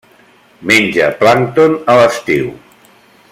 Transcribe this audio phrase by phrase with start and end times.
[0.71, 2.49] Menja plàncton a l'estiu.